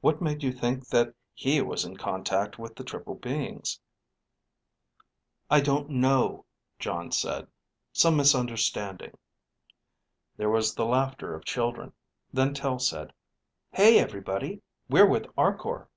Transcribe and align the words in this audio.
What 0.00 0.20
made 0.20 0.42
you 0.42 0.50
think 0.50 0.88
that 0.88 1.14
he 1.34 1.60
was 1.62 1.84
in 1.84 1.96
contact 1.96 2.58
with 2.58 2.74
the 2.74 2.82
triple 2.82 3.14
beings?_ 3.14 3.78
I 5.48 5.60
don't 5.60 5.88
know, 5.88 6.46
Jon 6.80 7.12
said. 7.12 7.46
Some 7.92 8.16
misunderstanding. 8.16 9.16
There 10.36 10.50
was 10.50 10.74
the 10.74 10.84
laughter 10.84 11.32
of 11.32 11.44
children. 11.44 11.92
Then 12.32 12.54
Tel 12.54 12.80
said, 12.80 13.12
_Hey, 13.72 13.98
everybody, 14.00 14.62
we're 14.88 15.06
with 15.08 15.26
Arkor. 15.38 15.88